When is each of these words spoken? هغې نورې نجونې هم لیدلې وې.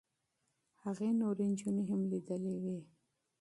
هغې 0.83 1.09
نورې 1.19 1.45
نجونې 1.51 1.83
هم 1.89 2.01
لیدلې 2.11 2.53
وې. 2.63 2.79